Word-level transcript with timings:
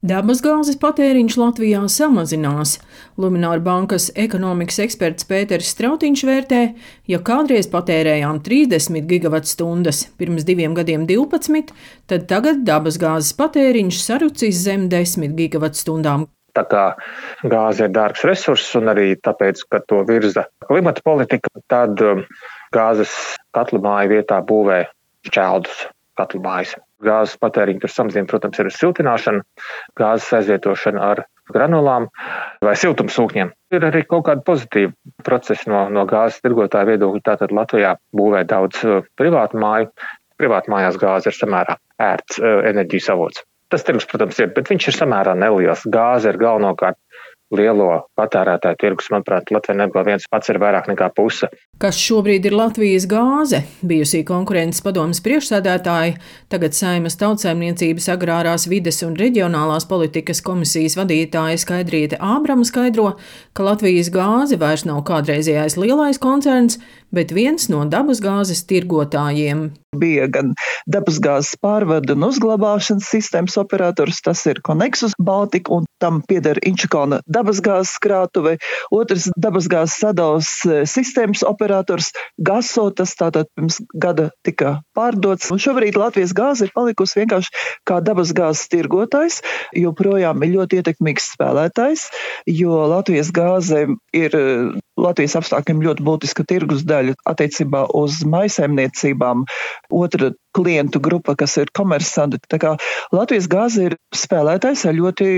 Dabasgāzes 0.00 0.78
patēriņš 0.80 1.34
Latvijā 1.36 1.82
samazinās. 1.92 2.78
Lumināra 3.20 3.60
bankas 3.60 4.06
ekonomikas 4.16 4.80
eksperts 4.86 5.28
Pēters 5.28 5.74
Strautiņš 5.74 6.22
vērtē, 6.24 6.60
ja 7.12 7.18
kādreiz 7.20 7.68
patērējām 7.68 8.38
30 8.46 9.04
gigawatstundas, 9.10 10.06
pirms 10.16 10.48
diviem 10.48 10.72
gadiem 10.78 11.04
12, 11.04 11.76
tad 12.08 12.24
tagad 12.32 12.64
dabasgāzes 12.64 13.36
patēriņš 13.36 14.00
sarucis 14.00 14.64
zem 14.64 14.88
10 14.88 15.36
gigawattstundām. 15.36 16.30
Tā 16.56 16.64
kā 16.72 16.88
gāze 17.44 17.84
ir 17.84 17.92
dārgs 17.92 18.24
resurss 18.24 18.72
un 18.80 18.88
arī 18.96 19.10
tāpēc, 19.20 19.66
ka 19.68 19.84
to 19.84 20.00
virza 20.08 20.48
klimata 20.64 21.04
politika, 21.04 21.52
tad 21.68 22.00
um, 22.00 22.24
gāzes 22.72 23.12
katlu 23.52 23.84
māju 23.84 24.16
vietā 24.16 24.40
būvē 24.48 24.86
šķeldus 25.28 25.90
katlu 26.16 26.40
mājas. 26.48 26.80
Gāzes 27.04 27.38
patēriņu 27.40 27.84
tur 27.84 27.92
samazina, 27.92 28.28
protams, 28.28 28.60
ir 28.60 28.70
siltināšana, 28.74 29.44
gāzes 29.98 30.32
aizvietošana 30.40 31.02
ar 31.12 31.24
granulām 31.50 32.08
vai 32.64 32.74
siltumsūkņiem. 32.78 33.52
Ir 33.74 33.86
arī 33.88 34.04
kaut 34.08 34.26
kāda 34.28 34.44
pozitīva 34.46 34.92
procesa 35.26 35.70
no, 35.72 35.82
no 35.92 36.06
gāzes 36.10 36.40
tirgotāja 36.44 36.88
viedokļa. 36.92 37.24
Tātad 37.32 37.54
Latvijā 37.56 37.94
būvē 38.16 38.44
daudz 38.50 38.82
uh, 38.86 39.04
privātu 39.18 39.60
māju. 39.60 39.90
Privātu 40.40 40.72
mājās 40.72 40.96
gāze 41.00 41.28
ir 41.28 41.36
samērā 41.36 41.76
ērts 42.00 42.40
uh, 42.40 42.60
enerģijas 42.70 43.10
avots. 43.14 43.44
Tas 43.70 43.84
tirgus, 43.86 44.08
protams, 44.10 44.38
ir, 44.42 44.50
bet 44.54 44.70
viņš 44.70 44.88
ir 44.90 44.96
samērā 44.96 45.36
neliels. 45.38 45.84
Gāze 45.94 46.32
ir 46.32 46.40
galvenokārt 46.40 46.98
lielo 47.54 47.88
patērētāju 48.18 48.78
tirgus, 48.80 49.08
manuprāt, 49.12 49.50
Latvijā 49.54 49.76
nebija 49.80 50.04
viens 50.06 50.26
pats 50.30 50.52
ir 50.52 50.60
vairāk 50.62 50.86
nekā 50.90 51.10
puse. 51.16 51.48
Kas 51.80 51.98
šobrīd 51.98 52.46
ir 52.46 52.54
Latvijas 52.54 53.06
gāze? 53.10 53.62
Bijusī 53.86 54.22
konkurences 54.26 54.84
padomas 54.84 55.22
priekšsēdētāja, 55.24 56.18
tagad 56.52 56.76
Saimas 56.76 57.18
tautsēmniecības 57.20 58.08
agrārās 58.14 58.68
vides 58.70 59.02
un 59.06 59.16
reģionālās 59.18 59.88
politikas 59.90 60.42
komisijas 60.46 60.98
vadītāja 61.00 61.58
Skaidrīte 61.60 62.20
Ābrama 62.20 62.66
skaidro, 62.68 63.14
ka 63.56 63.66
Latvijas 63.66 64.12
gāze 64.14 64.60
vairs 64.60 64.86
nav 64.88 65.02
kādreizējais 65.08 65.78
lielais 65.80 66.20
koncerns, 66.22 66.78
bet 67.14 67.34
viens 67.34 67.68
no 67.72 67.84
dabasgāzes 67.90 68.64
tirgotājiem. 68.70 69.70
Bija 69.98 70.28
gan 70.30 70.52
dabasgāzes 70.86 71.56
pārvadu 71.58 72.14
un 72.14 72.28
uzglabāšanas 72.28 73.08
sistēmas 73.10 73.56
operators, 73.58 74.20
tas 74.22 74.44
ir 74.46 74.60
Konexus 74.62 75.16
Baltica, 75.18 75.74
un 75.74 75.88
tam 75.98 76.20
pieder 76.22 76.60
Inčukona 76.62 77.18
dabasgāzes 77.26 77.96
krātuve. 78.02 78.56
Otrs 78.94 79.26
dabasgāzes 79.34 79.96
sadalas 79.98 80.52
e, 80.62 80.84
sistēmas 80.86 81.42
operators 81.46 82.12
Gaso, 82.38 82.86
tas 82.94 83.16
tātad 83.18 83.50
pirms 83.58 83.80
gada 83.90 84.28
tika 84.46 84.76
pārdots. 84.94 85.50
Un 85.50 85.58
šobrīd 85.58 85.98
Latvijas 85.98 86.36
gāze 86.38 86.68
ir 86.68 86.74
palikusi 86.76 87.24
vienkārši 87.24 87.66
kā 87.90 87.98
dabasgāzes 88.06 88.70
tirgotājs, 88.70 89.40
joprojām 89.74 90.46
ir 90.46 90.54
ļoti 90.54 90.84
ietekmīgs 90.84 91.32
spēlētājs, 91.34 92.06
jo 92.46 92.78
Latvijas 92.94 93.34
gāze 93.34 93.88
ir 94.14 94.38
e, 94.38 94.46
Latvijas 95.00 95.34
apstākļiem 95.40 95.82
ļoti 95.82 96.06
būtiska 96.06 96.46
tirgus 96.46 96.86
daļa 96.86 96.99
attiecībā 97.28 97.86
uz 97.96 98.20
maisaimniecībām. 98.28 99.44
Otra 99.90 100.32
klientu 100.56 101.00
grupa, 101.02 101.36
kas 101.38 101.56
ir 101.62 101.70
komersanti. 101.76 102.40
Tā 102.50 102.58
kā 102.62 102.74
Latvijas 103.14 103.46
gāze 103.50 103.90
ir 103.90 103.96
spēlētājs 104.16 104.86
ar 104.90 104.96
ļoti 104.98 105.28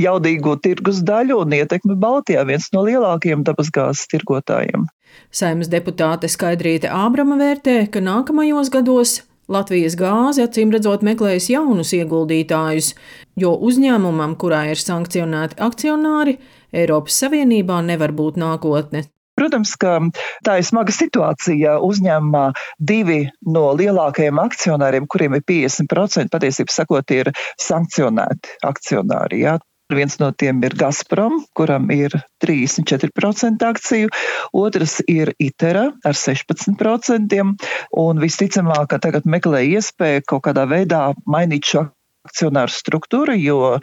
jaudīgu 0.00 0.56
tirgus 0.64 1.02
daļu 1.06 1.42
un 1.44 1.54
ietekmi 1.60 1.98
Baltijā, 2.00 2.46
viens 2.48 2.70
no 2.74 2.84
lielākajiem 2.86 3.46
dabasgāzes 3.46 4.10
tirgotājiem. 4.10 4.88
Saimnes 5.34 5.70
deputāte 5.70 6.30
Skaidrīte 6.30 6.90
Ābrama 6.90 7.38
vērtē, 7.38 7.84
ka 7.94 8.02
nākamajos 8.02 8.72
gados 8.74 9.20
Latvijas 9.50 9.94
gāze 10.00 10.44
acīm 10.46 10.72
redzot 10.72 11.02
meklējas 11.04 11.50
jaunus 11.52 11.92
ieguldītājus, 11.96 12.94
jo 13.36 13.52
uzņēmumam, 13.68 14.38
kurā 14.40 14.64
ir 14.72 14.80
sankcionēti 14.80 15.60
akcionāri, 15.66 16.38
Eiropas 16.74 17.18
Savienībā 17.20 17.82
nevar 17.84 18.14
būt 18.16 18.40
nākotne. 18.40 19.04
Protams, 19.44 19.74
ka 19.76 19.98
tā 20.40 20.54
ir 20.56 20.64
smaga 20.64 20.92
situācija 20.96 21.74
uzņēmumā. 21.84 22.46
Divi 22.80 23.26
no 23.52 23.66
lielākajiem 23.76 24.38
akcionāriem, 24.40 25.04
kuriem 25.04 25.36
ir 25.36 25.44
50%, 25.44 26.32
patiesībā 26.32 26.72
sakot, 26.72 27.12
ir 27.12 27.28
sankcionēti 27.60 28.56
akcionāri. 28.64 29.42
Jā. 29.44 29.58
Viens 29.92 30.16
no 30.16 30.30
tiem 30.32 30.62
ir 30.64 30.72
Gazprom, 30.80 31.42
kuram 31.52 31.90
ir 31.92 32.14
34% 32.40 33.66
akciju, 33.68 34.08
otrs 34.56 35.02
ir 35.04 35.34
ITERA 35.36 35.82
ar 36.08 36.16
16%, 36.16 37.42
un 38.00 38.22
visticamāk, 38.24 38.88
ka 38.94 39.02
tagad 39.04 39.28
meklē 39.28 39.60
iespēju 39.74 40.24
kaut 40.32 40.46
kādā 40.48 40.64
veidā 40.72 41.02
mainīt 41.28 41.68
šo 41.68 41.84
akcionāru 42.24 42.72
struktūra, 42.72 43.36
jo 43.38 43.76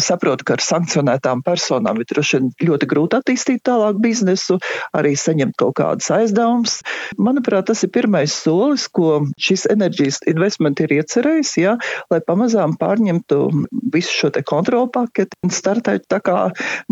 saprotu, 0.00 0.46
ka 0.46 0.56
ar 0.56 0.64
sankcionētām 0.64 1.42
personām 1.46 2.00
ir 2.00 2.08
droši 2.10 2.38
vien 2.38 2.50
ļoti 2.68 2.88
grūti 2.90 3.18
attīstīt 3.20 3.64
tālāk 3.66 4.00
biznesu, 4.02 4.58
arī 4.96 5.14
saņemt 5.18 5.56
kaut 5.60 5.76
kādas 5.80 6.10
aizdevumus. 6.14 6.80
Manuprāt, 7.18 7.68
tas 7.70 7.84
ir 7.86 7.92
pirmais 7.94 8.34
solis, 8.36 8.86
ko 8.88 9.26
šis 9.40 9.66
enerģijas 9.72 10.22
investment 10.30 10.80
ir 10.84 10.96
iecerējis, 11.00 11.56
ja, 11.62 11.76
lai 12.12 12.20
pamazām 12.26 12.76
pārņemtu 12.80 13.42
visu 13.94 14.20
šo 14.20 14.32
kontrolu 14.46 14.90
paketi 14.92 15.38
un 15.44 15.54
startētu 15.54 16.10
tā 16.12 16.20
kā 16.24 16.40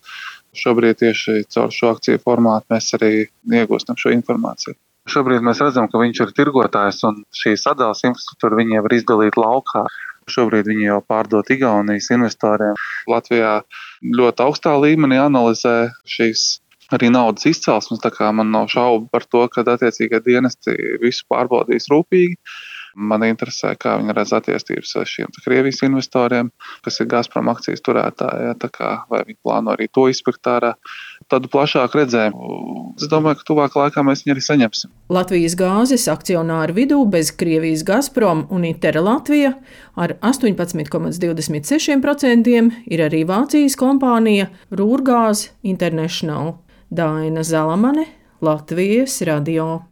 Šobrīd 0.57 0.99
tieši 0.99 1.45
caur 1.55 1.73
šo 1.75 1.93
akciju 1.95 2.21
formātu 2.25 2.75
mēs 2.75 2.95
arī 2.99 3.13
iegūstam 3.55 3.99
šo 4.01 4.13
informāciju. 4.15 4.75
Šobrīd 5.11 5.45
mēs 5.47 5.61
redzam, 5.63 5.89
ka 5.91 5.99
viņš 6.01 6.23
ir 6.25 6.33
tirgotājs 6.37 7.03
un 7.09 7.23
šī 7.35 7.55
sadalījuma 7.59 8.11
infrastruktūra 8.13 8.59
viņiem 8.59 8.85
var 8.85 8.95
izdalīt 8.95 9.39
laukā. 9.41 9.85
Šobrīd 10.31 10.69
viņi 10.71 10.89
jau 10.91 10.99
pārdod 11.07 11.49
Igaunijas 11.51 12.11
investoriem. 12.15 12.77
Latvijā 13.11 13.55
ļoti 14.19 14.45
augstā 14.45 14.75
līmenī 14.79 15.19
analizē 15.23 15.91
šīs 16.07 16.61
arī 16.95 17.11
naudas 17.15 17.47
izcelsmes. 17.51 18.03
Man 18.35 18.53
nav 18.53 18.69
šaubu 18.71 19.09
par 19.11 19.25
to, 19.25 19.47
ka 19.49 19.65
attiecīgie 19.65 20.21
dienesti 20.27 20.77
visu 21.03 21.27
pārbaudīs 21.31 21.89
rūpīgi. 21.91 22.37
Man 22.97 23.23
interesē, 23.27 23.75
kā 23.79 23.99
viņi 24.01 24.15
redz 24.17 24.33
attiecības 24.37 24.97
ar 25.01 25.07
šiem 25.09 25.29
Krievijas 25.45 25.83
investoriem, 25.87 26.47
kas 26.85 27.01
ir 27.01 27.07
Gazprom 27.11 27.47
akcijas 27.53 27.83
turētāji. 27.87 28.39
Ja, 28.51 28.55
vai 29.11 29.21
viņi 29.27 29.39
plāno 29.45 29.69
arī 29.75 29.87
to 29.93 30.03
izpirkt 30.11 30.45
ārā? 30.51 30.73
Tādu 31.31 31.47
plašāku 31.53 31.95
redzējumu. 32.01 32.39
Es 32.99 33.07
domāju, 33.11 33.37
ka 33.41 33.45
tuvākā 33.51 33.77
laikā 33.85 34.01
mēs 34.07 34.21
viņu 34.25 34.33
arī 34.35 34.43
saņemsim. 34.47 34.89
Latvijas 35.13 35.55
gāzes 35.59 36.05
akcionāru 36.11 36.73
vidū 36.77 36.99
bez 37.11 37.27
Krievijas 37.37 37.83
Gazprom 37.87 38.39
un 38.51 38.65
Itera 38.69 39.03
Latvija 39.05 39.53
ar 39.95 40.11
18,26% 40.19 42.71
ir 42.91 43.01
arī 43.07 43.21
Vācijas 43.29 43.77
kompānija 43.79 44.47
Rūrgāz 44.75 45.39
International. 45.63 46.55
Daina 46.91 47.43
Zalamane, 47.47 48.07
Latvijas 48.43 49.23
radio. 49.23 49.87